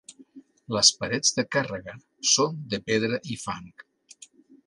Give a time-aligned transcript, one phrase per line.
[0.75, 1.95] Les parets de càrrega
[2.31, 3.71] són de pedra i fang.